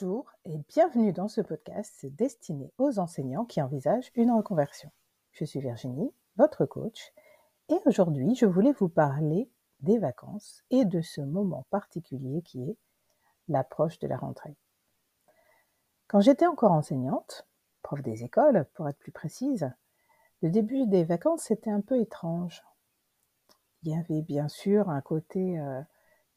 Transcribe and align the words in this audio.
Bonjour 0.00 0.30
et 0.46 0.56
bienvenue 0.68 1.12
dans 1.12 1.28
ce 1.28 1.42
podcast 1.42 2.06
destiné 2.06 2.72
aux 2.78 2.98
enseignants 2.98 3.44
qui 3.44 3.60
envisagent 3.60 4.10
une 4.14 4.30
reconversion. 4.30 4.90
Je 5.32 5.44
suis 5.44 5.60
Virginie, 5.60 6.10
votre 6.36 6.64
coach, 6.64 7.12
et 7.68 7.76
aujourd'hui 7.84 8.34
je 8.34 8.46
voulais 8.46 8.72
vous 8.72 8.88
parler 8.88 9.50
des 9.80 9.98
vacances 9.98 10.62
et 10.70 10.86
de 10.86 11.02
ce 11.02 11.20
moment 11.20 11.66
particulier 11.70 12.40
qui 12.42 12.62
est 12.62 12.76
l'approche 13.48 13.98
de 13.98 14.06
la 14.06 14.16
rentrée. 14.16 14.56
Quand 16.06 16.20
j'étais 16.20 16.46
encore 16.46 16.72
enseignante, 16.72 17.46
prof 17.82 18.00
des 18.00 18.24
écoles 18.24 18.66
pour 18.74 18.88
être 18.88 18.98
plus 18.98 19.12
précise, 19.12 19.70
le 20.40 20.50
début 20.50 20.86
des 20.86 21.04
vacances 21.04 21.50
était 21.50 21.70
un 21.70 21.82
peu 21.82 22.00
étrange. 22.00 22.64
Il 23.82 23.90
y 23.90 23.98
avait 23.98 24.22
bien 24.22 24.48
sûr 24.48 24.88
un 24.88 25.02
côté 25.02 25.58
euh, 25.58 25.82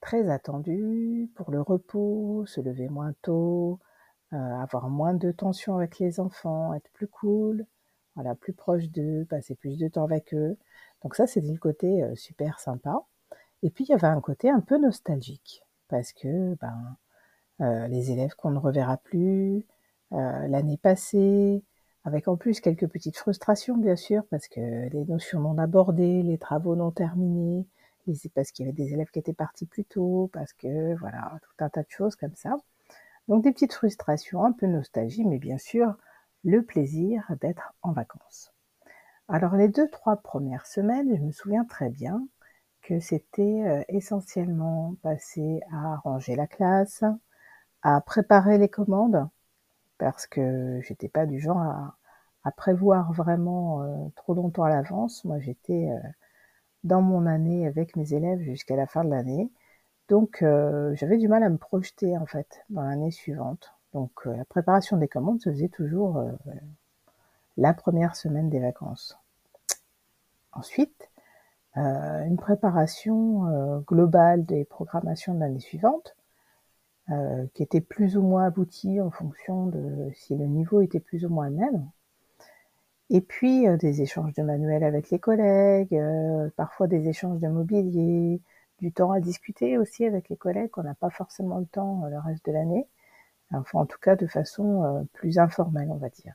très 0.03 0.29
attendu 0.29 1.31
pour 1.33 1.49
le 1.49 1.61
repos, 1.61 2.45
se 2.45 2.59
lever 2.59 2.89
moins 2.89 3.13
tôt, 3.21 3.79
euh, 4.33 4.37
avoir 4.37 4.89
moins 4.89 5.13
de 5.13 5.31
tension 5.31 5.77
avec 5.77 5.97
les 5.97 6.19
enfants, 6.19 6.73
être 6.73 6.89
plus 6.91 7.07
cool, 7.07 7.65
voilà, 8.15 8.35
plus 8.35 8.51
proche 8.51 8.89
d'eux, 8.89 9.25
passer 9.29 9.55
plus 9.55 9.77
de 9.77 9.87
temps 9.87 10.03
avec 10.03 10.33
eux. 10.33 10.57
Donc 11.03 11.15
ça, 11.15 11.25
c'était 11.25 11.53
le 11.53 11.57
côté 11.57 12.03
euh, 12.03 12.15
super 12.15 12.59
sympa. 12.59 12.97
Et 13.63 13.69
puis, 13.69 13.85
il 13.85 13.91
y 13.91 13.93
avait 13.93 14.07
un 14.07 14.19
côté 14.19 14.49
un 14.49 14.59
peu 14.59 14.77
nostalgique, 14.77 15.63
parce 15.87 16.11
que 16.11 16.55
ben, 16.55 16.97
euh, 17.61 17.87
les 17.87 18.11
élèves 18.11 18.35
qu'on 18.35 18.51
ne 18.51 18.59
reverra 18.59 18.97
plus, 18.97 19.65
l'année 20.11 20.77
passée, 20.77 21.63
avec 22.03 22.27
en 22.27 22.35
plus 22.37 22.59
quelques 22.61 22.87
petites 22.87 23.17
frustrations, 23.17 23.77
bien 23.77 23.95
sûr, 23.95 24.23
parce 24.29 24.47
que 24.47 24.89
les 24.89 25.05
notions 25.05 25.39
non 25.39 25.57
abordées, 25.57 26.21
les 26.21 26.37
travaux 26.37 26.75
non 26.75 26.91
terminés, 26.91 27.65
parce 28.33 28.51
qu'il 28.51 28.65
y 28.65 28.69
avait 28.69 28.75
des 28.75 28.93
élèves 28.93 29.09
qui 29.11 29.19
étaient 29.19 29.33
partis 29.33 29.65
plus 29.65 29.85
tôt, 29.85 30.29
parce 30.33 30.53
que 30.53 30.95
voilà, 30.95 31.39
tout 31.41 31.63
un 31.63 31.69
tas 31.69 31.83
de 31.83 31.89
choses 31.89 32.15
comme 32.15 32.35
ça. 32.35 32.57
Donc 33.27 33.43
des 33.43 33.51
petites 33.51 33.73
frustrations, 33.73 34.43
un 34.43 34.51
peu 34.51 34.67
nostalgie, 34.67 35.25
mais 35.25 35.39
bien 35.39 35.57
sûr 35.57 35.95
le 36.43 36.61
plaisir 36.63 37.25
d'être 37.41 37.73
en 37.81 37.93
vacances. 37.93 38.53
Alors 39.29 39.55
les 39.55 39.69
deux, 39.69 39.89
trois 39.89 40.17
premières 40.17 40.65
semaines, 40.65 41.15
je 41.15 41.21
me 41.21 41.31
souviens 41.31 41.65
très 41.65 41.89
bien 41.89 42.27
que 42.81 42.99
c'était 42.99 43.63
euh, 43.65 43.81
essentiellement 43.87 44.95
passé 45.01 45.61
à 45.71 45.95
ranger 45.97 46.35
la 46.35 46.47
classe, 46.47 47.03
à 47.81 48.01
préparer 48.01 48.57
les 48.57 48.69
commandes, 48.69 49.27
parce 49.97 50.27
que 50.27 50.79
j'étais 50.81 51.09
pas 51.09 51.25
du 51.25 51.39
genre 51.39 51.61
à, 52.43 52.51
prévoir 52.57 53.13
vraiment 53.13 53.83
euh, 53.83 54.09
trop 54.17 54.33
longtemps 54.33 54.63
à 54.63 54.69
l'avance. 54.69 55.23
Moi, 55.23 55.39
j'étais 55.39 55.89
euh, 55.89 56.09
dans 56.83 57.01
mon 57.01 57.25
année 57.25 57.65
avec 57.67 57.95
mes 57.95 58.13
élèves 58.13 58.41
jusqu'à 58.41 58.75
la 58.75 58.87
fin 58.87 59.03
de 59.03 59.09
l'année. 59.09 59.49
Donc 60.09 60.41
euh, 60.41 60.93
j'avais 60.95 61.17
du 61.17 61.27
mal 61.27 61.43
à 61.43 61.49
me 61.49 61.57
projeter 61.57 62.17
en 62.17 62.25
fait 62.25 62.63
dans 62.69 62.83
l'année 62.83 63.11
suivante. 63.11 63.73
Donc 63.93 64.11
euh, 64.25 64.35
la 64.35 64.45
préparation 64.45 64.97
des 64.97 65.07
commandes 65.07 65.41
se 65.41 65.49
faisait 65.49 65.69
toujours 65.69 66.17
euh, 66.17 66.31
la 67.57 67.73
première 67.73 68.15
semaine 68.15 68.49
des 68.49 68.59
vacances. 68.59 69.17
Ensuite, 70.51 71.09
une 71.75 72.37
préparation 72.37 73.81
globale 73.87 74.45
des 74.45 74.65
programmations 74.65 75.33
de 75.33 75.39
l'année 75.39 75.59
suivante, 75.59 76.15
qui 77.55 77.63
était 77.63 77.81
plus 77.81 78.17
ou 78.17 78.21
moins 78.21 78.45
aboutie 78.45 79.01
en 79.01 79.09
fonction 79.09 79.65
de 79.65 80.11
si 80.13 80.35
le 80.35 80.45
niveau 80.45 80.81
était 80.81 80.99
plus 80.99 81.25
ou 81.25 81.29
moins 81.29 81.49
le 81.49 81.55
même. 81.55 81.89
Et 83.09 83.21
puis 83.21 83.67
euh, 83.67 83.77
des 83.77 84.01
échanges 84.01 84.33
de 84.33 84.43
manuels 84.43 84.83
avec 84.83 85.09
les 85.09 85.19
collègues, 85.19 85.95
euh, 85.95 86.49
parfois 86.55 86.87
des 86.87 87.07
échanges 87.07 87.39
de 87.39 87.47
mobilier, 87.47 88.41
du 88.79 88.91
temps 88.91 89.11
à 89.11 89.19
discuter 89.19 89.77
aussi 89.77 90.05
avec 90.05 90.29
les 90.29 90.37
collègues 90.37 90.71
qu'on 90.71 90.83
n'a 90.83 90.95
pas 90.95 91.09
forcément 91.09 91.59
le 91.59 91.65
temps 91.65 92.05
euh, 92.05 92.09
le 92.09 92.19
reste 92.19 92.45
de 92.45 92.51
l'année. 92.51 92.87
Enfin, 93.51 93.79
en 93.79 93.85
tout 93.85 93.99
cas, 93.99 94.15
de 94.15 94.25
façon 94.25 95.07
plus 95.13 95.37
informelle, 95.37 95.89
on 95.91 95.97
va 95.97 96.09
dire. 96.09 96.33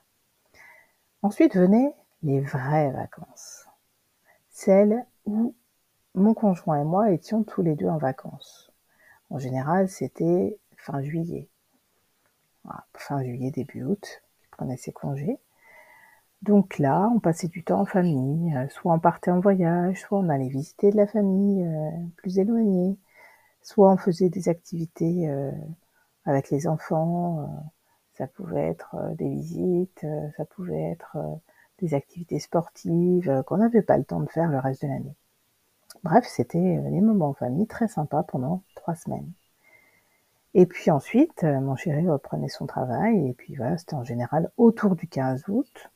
Ensuite 1.23 1.57
venaient 1.57 1.93
les 2.23 2.41
vraies 2.41 2.93
vacances. 2.93 3.67
Celles 4.51 5.05
où 5.27 5.55
mon 6.15 6.33
conjoint 6.33 6.81
et 6.81 6.85
moi 6.85 7.11
étions 7.11 7.43
tous 7.43 7.63
les 7.63 7.75
deux 7.75 7.89
en 7.89 7.99
vacances. 7.99 8.73
En 9.31 9.39
général, 9.39 9.89
c'était 9.89 10.57
fin 10.77 11.03
juillet. 11.03 11.49
fin 12.95 13.23
juillet, 13.25 13.51
début 13.51 13.83
août, 13.83 14.23
je 14.43 14.49
prenais 14.51 14.77
ses 14.77 14.93
congés. 14.93 15.41
Donc 16.43 16.79
là, 16.79 17.11
on 17.15 17.21
passait 17.21 17.49
du 17.49 17.65
temps 17.65 17.81
en 17.81 17.85
famille, 17.85 18.55
euh, 18.57 18.69
soit 18.69 18.93
on 18.93 18.99
partait 19.01 19.31
en 19.31 19.41
voyage, 19.41 20.01
soit 20.01 20.19
on 20.19 20.29
allait 20.29 20.49
visiter 20.49 20.91
de 20.91 20.97
la 20.97 21.07
famille 21.07 21.65
euh, 21.65 21.91
plus 22.17 22.39
éloignée, 22.39 22.97
soit 23.63 23.91
on 23.93 23.97
faisait 23.97 24.29
des 24.29 24.49
activités 24.49 25.29
euh, 25.29 25.51
avec 26.27 26.51
les 26.51 26.69
enfants. 26.69 27.49
ça 28.15 28.27
pouvait 28.29 28.69
être 28.69 28.97
des 29.17 29.29
visites, 29.29 30.07
ça 30.37 30.45
pouvait 30.45 30.91
être 30.93 31.17
des 31.81 31.95
activités 31.95 32.39
sportives 32.41 33.43
qu'on 33.47 33.59
n'avait 33.59 33.83
pas 33.83 33.99
le 33.99 34.05
temps 34.05 34.21
de 34.21 34.31
faire 34.31 34.51
le 34.51 34.59
reste 34.59 34.83
de 34.83 34.89
l'année. 34.89 35.15
Bref, 36.05 36.27
c'était 36.29 36.59
des 36.79 37.01
moments 37.01 37.31
en 37.31 37.35
famille 37.35 37.67
très 37.67 37.89
sympas 37.89 38.23
pendant 38.25 38.63
trois 38.75 38.95
semaines. 38.95 39.33
Et 40.55 40.67
puis 40.67 40.91
ensuite, 40.91 41.45
mon 41.45 41.77
chéri 41.77 42.09
reprenait 42.09 42.49
son 42.49 42.67
travail, 42.67 43.29
et 43.29 43.35
puis 43.35 43.57
voilà, 43.57 43.79
c'était 43.79 43.95
en 43.95 44.05
général 44.05 44.51
autour 44.57 44.97
du 44.97 45.09
15 45.09 45.45
août. 45.49 45.91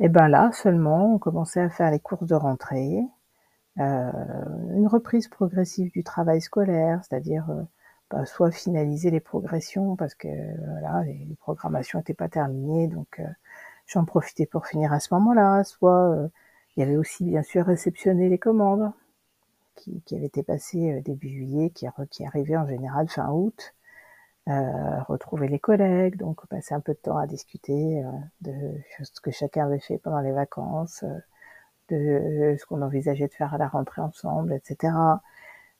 Et 0.00 0.08
ben 0.08 0.28
là 0.28 0.50
seulement, 0.52 1.14
on 1.14 1.18
commençait 1.18 1.60
à 1.60 1.70
faire 1.70 1.90
les 1.90 1.98
courses 2.00 2.26
de 2.26 2.34
rentrée, 2.34 3.00
euh, 3.80 4.10
une 4.74 4.86
reprise 4.88 5.28
progressive 5.28 5.90
du 5.92 6.04
travail 6.04 6.40
scolaire, 6.40 7.00
c'est-à-dire 7.04 7.48
euh, 7.50 7.62
bah, 8.10 8.26
soit 8.26 8.50
finaliser 8.50 9.10
les 9.10 9.20
progressions 9.20 9.96
parce 9.96 10.14
que 10.14 10.28
voilà, 10.28 11.02
les, 11.04 11.36
programmations 11.40 11.98
n'étaient 11.98 12.14
pas 12.14 12.28
terminées, 12.28 12.88
donc 12.88 13.20
euh, 13.20 13.24
j'en 13.86 14.04
profitais 14.04 14.46
pour 14.46 14.66
finir 14.66 14.92
à 14.92 15.00
ce 15.00 15.14
moment-là, 15.14 15.64
soit 15.64 16.30
il 16.76 16.80
y 16.80 16.82
avait 16.82 16.96
aussi 16.96 17.24
bien 17.24 17.42
sûr 17.42 17.66
réceptionner 17.66 18.28
les 18.28 18.38
commandes 18.38 18.92
qui, 19.76 20.02
avaient 20.12 20.26
été 20.26 20.42
passées 20.42 21.02
début 21.04 21.28
juillet, 21.28 21.70
qui, 21.70 21.86
qui 22.10 22.24
arrivaient 22.26 22.56
en 22.56 22.66
général 22.66 23.08
fin 23.08 23.30
août. 23.30 23.74
Euh, 24.48 25.02
retrouver 25.02 25.46
les 25.46 25.58
collègues, 25.58 26.16
donc 26.16 26.46
passer 26.46 26.74
un 26.74 26.80
peu 26.80 26.94
de 26.94 26.98
temps 26.98 27.18
à 27.18 27.26
discuter 27.26 28.02
euh, 28.02 28.10
de 28.40 28.54
ce 29.04 29.20
que 29.20 29.30
chacun 29.30 29.66
avait 29.66 29.78
fait 29.78 29.98
pendant 29.98 30.20
les 30.20 30.32
vacances, 30.32 31.04
euh, 31.04 31.18
de 31.90 32.56
ce 32.58 32.64
qu'on 32.64 32.80
envisageait 32.80 33.28
de 33.28 33.34
faire 33.34 33.52
à 33.52 33.58
la 33.58 33.68
rentrée 33.68 34.00
ensemble, 34.00 34.54
etc. 34.54 34.94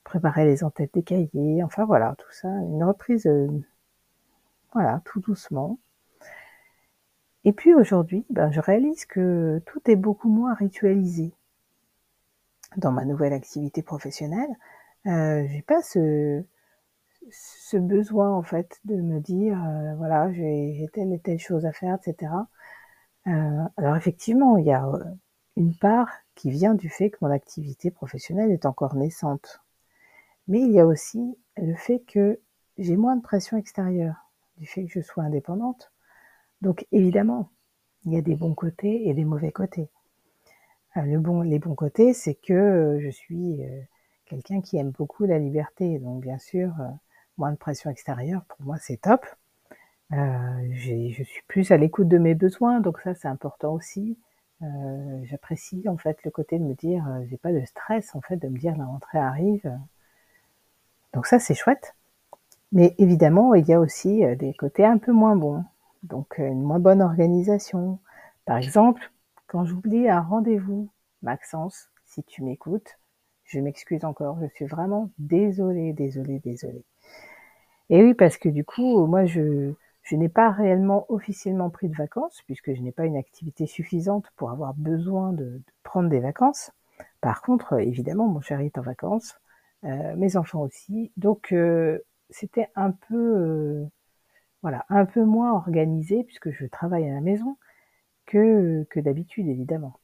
Préparer 0.04 0.44
les 0.44 0.64
entêtes 0.64 0.92
des 0.92 1.02
cahiers, 1.02 1.62
enfin 1.62 1.86
voilà, 1.86 2.14
tout 2.18 2.30
ça, 2.30 2.48
une 2.48 2.84
reprise, 2.84 3.30
voilà, 4.74 5.00
tout 5.06 5.20
doucement. 5.20 5.78
Et 7.44 7.52
puis 7.52 7.74
aujourd'hui, 7.74 8.26
ben, 8.28 8.50
je 8.50 8.60
réalise 8.60 9.06
que 9.06 9.62
tout 9.64 9.80
est 9.90 9.96
beaucoup 9.96 10.28
moins 10.28 10.52
ritualisé. 10.52 11.32
Dans 12.76 12.92
ma 12.92 13.06
nouvelle 13.06 13.32
activité 13.32 13.82
professionnelle, 13.82 14.50
j'ai 15.06 15.64
pas 15.66 15.82
ce, 15.82 16.44
ce 17.30 17.76
besoin 17.76 18.32
en 18.32 18.42
fait 18.42 18.80
de 18.84 18.96
me 18.96 19.20
dire 19.20 19.62
euh, 19.64 19.94
voilà 19.96 20.32
j'ai 20.32 20.88
telle 20.92 21.12
et 21.12 21.18
telle 21.18 21.38
chose 21.38 21.66
à 21.66 21.72
faire 21.72 21.96
etc 21.96 22.32
euh, 23.26 23.64
alors 23.76 23.96
effectivement 23.96 24.56
il 24.56 24.66
y 24.66 24.72
a 24.72 24.86
euh, 24.86 25.04
une 25.56 25.74
part 25.74 26.10
qui 26.34 26.50
vient 26.50 26.74
du 26.74 26.88
fait 26.88 27.10
que 27.10 27.18
mon 27.20 27.30
activité 27.30 27.90
professionnelle 27.90 28.52
est 28.52 28.64
encore 28.64 28.94
naissante. 28.94 29.60
Mais 30.46 30.60
il 30.60 30.70
y 30.70 30.80
a 30.80 30.86
aussi 30.86 31.36
le 31.56 31.74
fait 31.74 32.00
que 32.00 32.40
j'ai 32.78 32.96
moins 32.96 33.16
de 33.16 33.22
pression 33.22 33.56
extérieure 33.56 34.14
du 34.56 34.66
fait 34.66 34.84
que 34.84 34.92
je 34.92 35.00
sois 35.00 35.24
indépendante. 35.24 35.92
Donc 36.62 36.86
évidemment 36.92 37.50
il 38.04 38.14
y 38.14 38.16
a 38.16 38.22
des 38.22 38.36
bons 38.36 38.54
côtés 38.54 39.08
et 39.08 39.14
des 39.14 39.24
mauvais 39.24 39.52
côtés. 39.52 39.90
Les 40.96 41.18
bons 41.18 41.74
côtés 41.74 42.14
c'est 42.14 42.34
que 42.34 42.98
je 43.00 43.10
suis 43.10 43.60
quelqu'un 44.26 44.60
qui 44.60 44.78
aime 44.78 44.90
beaucoup 44.90 45.26
la 45.26 45.38
liberté. 45.38 45.98
Donc 45.98 46.22
bien 46.22 46.38
sûr 46.38 46.72
moins 47.38 47.52
de 47.52 47.56
pression 47.56 47.90
extérieure, 47.90 48.44
pour 48.48 48.60
moi 48.62 48.76
c'est 48.80 48.98
top. 49.00 49.24
Euh, 50.12 50.68
je 50.72 51.22
suis 51.22 51.42
plus 51.48 51.70
à 51.70 51.76
l'écoute 51.76 52.08
de 52.08 52.18
mes 52.18 52.34
besoins, 52.34 52.80
donc 52.80 53.00
ça 53.00 53.14
c'est 53.14 53.28
important 53.28 53.72
aussi. 53.72 54.18
Euh, 54.62 55.20
J'apprécie 55.24 55.88
en 55.88 55.96
fait 55.96 56.18
le 56.24 56.30
côté 56.30 56.58
de 56.58 56.64
me 56.64 56.74
dire, 56.74 57.06
euh, 57.08 57.24
j'ai 57.28 57.36
pas 57.36 57.52
de 57.52 57.64
stress 57.64 58.14
en 58.14 58.20
fait 58.20 58.36
de 58.36 58.48
me 58.48 58.58
dire 58.58 58.76
la 58.76 58.86
rentrée 58.86 59.18
arrive. 59.18 59.70
Donc 61.14 61.26
ça 61.26 61.38
c'est 61.38 61.54
chouette. 61.54 61.94
Mais 62.72 62.94
évidemment 62.98 63.54
il 63.54 63.66
y 63.66 63.72
a 63.72 63.80
aussi 63.80 64.24
des 64.36 64.52
côtés 64.54 64.84
un 64.84 64.98
peu 64.98 65.12
moins 65.12 65.36
bons, 65.36 65.64
donc 66.02 66.38
une 66.38 66.62
moins 66.62 66.80
bonne 66.80 67.02
organisation. 67.02 67.98
Par 68.44 68.58
exemple, 68.58 69.10
quand 69.46 69.64
j'oublie 69.64 70.08
un 70.08 70.20
rendez-vous, 70.20 70.88
Maxence, 71.22 71.88
si 72.04 72.22
tu 72.22 72.42
m'écoutes, 72.42 72.98
je 73.44 73.60
m'excuse 73.60 74.04
encore, 74.04 74.38
je 74.42 74.46
suis 74.54 74.66
vraiment 74.66 75.10
désolée, 75.18 75.92
désolée, 75.92 76.38
désolée. 76.40 76.84
Et 77.90 78.02
oui, 78.02 78.14
parce 78.14 78.36
que 78.38 78.48
du 78.48 78.64
coup, 78.64 79.06
moi, 79.06 79.24
je, 79.24 79.72
je 80.02 80.16
n'ai 80.16 80.28
pas 80.28 80.50
réellement 80.50 81.06
officiellement 81.08 81.70
pris 81.70 81.88
de 81.88 81.96
vacances, 81.96 82.42
puisque 82.46 82.74
je 82.74 82.82
n'ai 82.82 82.92
pas 82.92 83.06
une 83.06 83.16
activité 83.16 83.66
suffisante 83.66 84.26
pour 84.36 84.50
avoir 84.50 84.74
besoin 84.74 85.32
de, 85.32 85.60
prendre 85.82 86.08
des 86.08 86.20
vacances. 86.20 86.70
Par 87.20 87.42
contre, 87.42 87.80
évidemment, 87.80 88.28
mon 88.28 88.40
chéri 88.40 88.66
est 88.66 88.78
en 88.78 88.82
vacances, 88.82 89.38
euh, 89.84 90.16
mes 90.16 90.36
enfants 90.36 90.62
aussi. 90.62 91.12
Donc, 91.16 91.52
euh, 91.52 91.98
c'était 92.30 92.68
un 92.76 92.90
peu... 92.92 93.16
Euh, 93.16 93.86
voilà, 94.62 94.84
un 94.88 95.06
peu 95.06 95.24
moins 95.24 95.52
organisé 95.52 96.24
puisque 96.24 96.50
je 96.50 96.66
travaille 96.66 97.08
à 97.08 97.14
la 97.14 97.20
maison 97.20 97.56
que, 98.26 98.84
que 98.90 99.00
d'habitude 99.00 99.48
évidemment. 99.48 100.00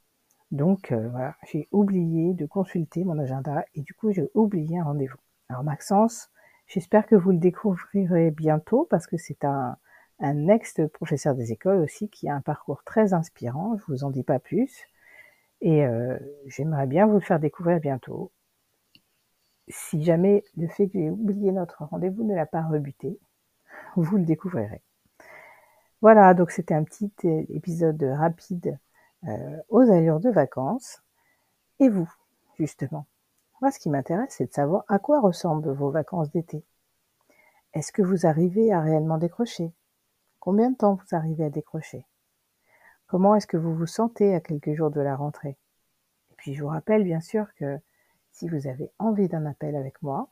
Donc 0.50 0.92
euh, 0.92 1.08
voilà, 1.10 1.36
j'ai 1.50 1.68
oublié 1.72 2.34
de 2.34 2.46
consulter 2.46 3.04
mon 3.04 3.18
agenda 3.18 3.64
et 3.74 3.82
du 3.82 3.94
coup 3.94 4.12
j'ai 4.12 4.28
oublié 4.34 4.78
un 4.78 4.84
rendez-vous. 4.84 5.18
Alors 5.48 5.64
Maxence, 5.64 6.30
j'espère 6.66 7.06
que 7.06 7.14
vous 7.14 7.30
le 7.30 7.38
découvrirez 7.38 8.30
bientôt 8.30 8.86
parce 8.90 9.06
que 9.06 9.16
c'est 9.16 9.44
un, 9.44 9.76
un 10.20 10.48
ex-professeur 10.48 11.34
des 11.34 11.52
écoles 11.52 11.78
aussi 11.78 12.08
qui 12.08 12.28
a 12.28 12.34
un 12.34 12.40
parcours 12.40 12.82
très 12.84 13.12
inspirant, 13.12 13.76
je 13.78 13.84
vous 13.88 14.04
en 14.04 14.10
dis 14.10 14.22
pas 14.22 14.38
plus. 14.38 14.86
Et 15.60 15.84
euh, 15.84 16.18
j'aimerais 16.46 16.86
bien 16.86 17.06
vous 17.06 17.14
le 17.14 17.20
faire 17.20 17.40
découvrir 17.40 17.80
bientôt. 17.80 18.32
Si 19.68 20.04
jamais 20.04 20.44
le 20.56 20.68
fait 20.68 20.88
que 20.88 20.98
j'ai 20.98 21.10
oublié 21.10 21.52
notre 21.52 21.84
rendez-vous 21.84 22.24
ne 22.24 22.34
l'a 22.34 22.46
pas 22.46 22.62
rebuté, 22.62 23.18
vous 23.96 24.16
le 24.16 24.24
découvrirez. 24.24 24.82
Voilà, 26.02 26.34
donc 26.34 26.50
c'était 26.50 26.74
un 26.74 26.84
petit 26.84 27.10
épisode 27.48 28.02
rapide 28.02 28.78
euh, 29.26 29.56
aux 29.70 29.90
allures 29.90 30.20
de 30.20 30.30
vacances. 30.30 31.02
Et 31.80 31.88
vous, 31.88 32.12
justement 32.58 33.06
Ce 33.70 33.78
qui 33.78 33.90
m'intéresse, 33.90 34.34
c'est 34.36 34.46
de 34.46 34.52
savoir 34.52 34.84
à 34.88 34.98
quoi 34.98 35.20
ressemblent 35.20 35.72
vos 35.72 35.90
vacances 35.90 36.30
d'été. 36.30 36.64
Est-ce 37.72 37.92
que 37.92 38.02
vous 38.02 38.26
arrivez 38.26 38.72
à 38.72 38.80
réellement 38.80 39.18
décrocher? 39.18 39.72
Combien 40.40 40.70
de 40.70 40.76
temps 40.76 40.94
vous 40.94 41.16
arrivez 41.16 41.44
à 41.44 41.50
décrocher? 41.50 42.04
Comment 43.06 43.34
est-ce 43.34 43.46
que 43.46 43.56
vous 43.56 43.74
vous 43.74 43.86
sentez 43.86 44.34
à 44.34 44.40
quelques 44.40 44.74
jours 44.74 44.90
de 44.90 45.00
la 45.00 45.16
rentrée? 45.16 45.56
Et 46.30 46.34
puis 46.36 46.54
je 46.54 46.62
vous 46.62 46.68
rappelle 46.68 47.04
bien 47.04 47.20
sûr 47.20 47.46
que 47.54 47.78
si 48.32 48.48
vous 48.48 48.66
avez 48.66 48.90
envie 48.98 49.28
d'un 49.28 49.46
appel 49.46 49.76
avec 49.76 50.02
moi, 50.02 50.28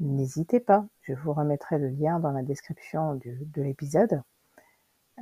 n'hésitez 0.00 0.60
pas. 0.60 0.86
Je 1.02 1.14
vous 1.14 1.32
remettrai 1.32 1.78
le 1.78 1.88
lien 1.88 2.18
dans 2.18 2.32
la 2.32 2.42
description 2.42 3.14
de 3.14 3.62
l'épisode. 3.62 4.22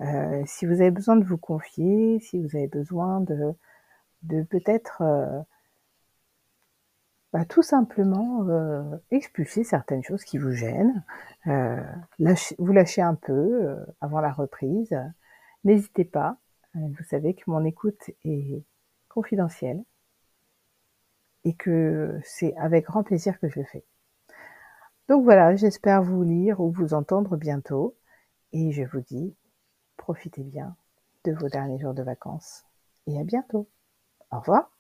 Euh, 0.00 0.42
si 0.46 0.64
vous 0.66 0.80
avez 0.80 0.90
besoin 0.90 1.16
de 1.16 1.24
vous 1.24 1.36
confier, 1.36 2.18
si 2.20 2.38
vous 2.40 2.56
avez 2.56 2.68
besoin 2.68 3.20
de, 3.20 3.54
de 4.22 4.42
peut-être 4.42 5.02
euh, 5.02 5.40
bah, 7.32 7.44
tout 7.44 7.62
simplement 7.62 8.46
euh, 8.48 8.82
expulser 9.10 9.64
certaines 9.64 10.02
choses 10.02 10.24
qui 10.24 10.38
vous 10.38 10.52
gênent, 10.52 11.02
vous 11.46 12.72
lâchez 12.72 13.02
un 13.02 13.14
peu 13.14 13.76
avant 14.00 14.20
la 14.20 14.32
reprise, 14.32 14.96
n'hésitez 15.64 16.04
pas. 16.04 16.36
vous 16.74 17.04
savez 17.04 17.34
que 17.34 17.42
mon 17.46 17.64
écoute 17.64 18.10
est 18.24 18.62
confidentielle 19.08 19.82
et 21.44 21.54
que 21.54 22.20
c'est 22.24 22.54
avec 22.56 22.86
grand 22.86 23.02
plaisir 23.02 23.38
que 23.40 23.48
je 23.48 23.60
le 23.60 23.66
fais. 23.66 23.84
Donc 25.08 25.24
voilà, 25.24 25.56
j'espère 25.56 26.02
vous 26.02 26.22
lire 26.22 26.60
ou 26.60 26.70
vous 26.70 26.94
entendre 26.94 27.36
bientôt 27.36 27.96
et 28.52 28.72
je 28.72 28.84
vous 28.84 29.00
dis 29.00 29.34
profitez 29.96 30.42
bien 30.42 30.76
de 31.24 31.32
vos 31.32 31.48
derniers 31.48 31.78
jours 31.78 31.94
de 31.94 32.02
vacances 32.02 32.64
et 33.06 33.18
à 33.18 33.24
bientôt. 33.24 33.68
Au 34.30 34.38
revoir. 34.38 34.71